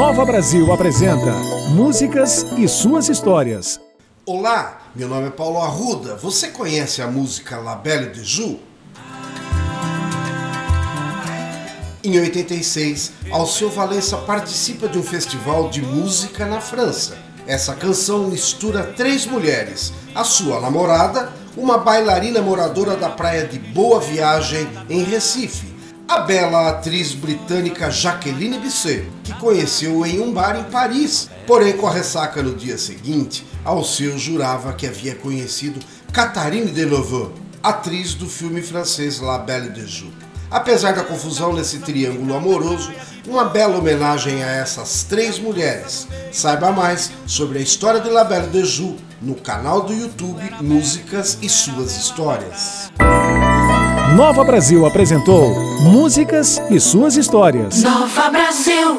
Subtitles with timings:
[0.00, 1.30] Nova Brasil apresenta
[1.74, 3.78] Músicas e suas histórias.
[4.24, 6.16] Olá, meu nome é Paulo Arruda.
[6.16, 8.58] Você conhece a música La Belle de Joux?
[12.02, 17.18] Em 86, Alceu Valença participa de um festival de música na França.
[17.46, 24.00] Essa canção mistura três mulheres: a sua namorada, uma bailarina moradora da praia de Boa
[24.00, 25.66] Viagem, em Recife,
[26.10, 31.30] a bela atriz britânica Jacqueline Bisset, que conheceu em um bar em Paris.
[31.46, 35.78] Porém, com a ressaca no dia seguinte, Alceu jurava que havia conhecido
[36.12, 37.30] Catherine Deneuve,
[37.62, 40.12] atriz do filme francês La Belle de Joux.
[40.50, 42.90] Apesar da confusão nesse triângulo amoroso,
[43.28, 46.08] uma bela homenagem a essas três mulheres.
[46.32, 51.38] Saiba mais sobre a história de La Belle de Joux no canal do YouTube Músicas
[51.40, 52.90] e Suas Histórias.
[54.16, 57.82] Nova Brasil apresentou Músicas e suas histórias.
[57.82, 58.98] Nova Brasil.